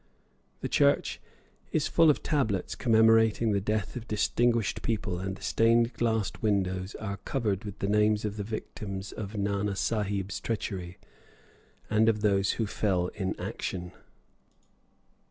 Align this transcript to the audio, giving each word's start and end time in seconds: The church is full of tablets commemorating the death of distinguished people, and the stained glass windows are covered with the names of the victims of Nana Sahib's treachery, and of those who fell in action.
The 0.61 0.67
church 0.67 1.21
is 1.71 1.87
full 1.87 2.09
of 2.09 2.23
tablets 2.23 2.73
commemorating 2.73 3.51
the 3.51 3.61
death 3.61 3.95
of 3.95 4.07
distinguished 4.07 4.81
people, 4.81 5.19
and 5.19 5.35
the 5.35 5.43
stained 5.43 5.93
glass 5.93 6.31
windows 6.41 6.95
are 6.95 7.17
covered 7.17 7.63
with 7.63 7.77
the 7.77 7.87
names 7.87 8.25
of 8.25 8.35
the 8.37 8.43
victims 8.43 9.11
of 9.11 9.37
Nana 9.37 9.75
Sahib's 9.75 10.39
treachery, 10.39 10.97
and 11.87 12.09
of 12.09 12.21
those 12.21 12.53
who 12.53 12.65
fell 12.65 13.09
in 13.09 13.39
action. 13.39 13.91